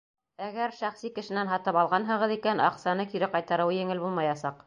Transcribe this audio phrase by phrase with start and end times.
[0.43, 4.59] Әгәр шәхси кешенән һатып алғанһығыҙ икән, аҡсаны кире ҡайтарыуы еңел булмаясаҡ.